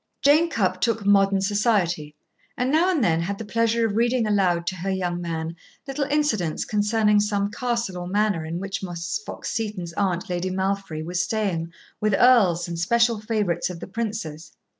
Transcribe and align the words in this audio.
Jane 0.23 0.49
Cupp 0.49 0.81
took 0.81 1.05
"Modern 1.05 1.41
Society," 1.41 2.15
and 2.57 2.71
now 2.71 2.89
and 2.89 3.03
then 3.03 3.19
had 3.21 3.37
the 3.37 3.45
pleasure 3.45 3.85
of 3.85 3.95
reading 3.95 4.25
aloud 4.25 4.65
to 4.65 4.75
her 4.77 4.89
young 4.89 5.21
man 5.21 5.55
little 5.87 6.05
incidents 6.05 6.65
concerning 6.65 7.19
some 7.19 7.51
castle 7.51 7.99
or 7.99 8.07
manor 8.07 8.43
in 8.43 8.57
which 8.59 8.81
Miss 8.81 9.19
Fox 9.23 9.51
Seton's 9.51 9.93
aunt, 9.93 10.27
Lady 10.27 10.49
Malfry, 10.49 11.03
was 11.05 11.21
staying 11.23 11.71
with 11.99 12.15
earls 12.15 12.67
and 12.67 12.79
special 12.79 13.19
favorites 13.21 13.69
of 13.69 13.79
the 13.79 13.85
Prince's. 13.85 14.53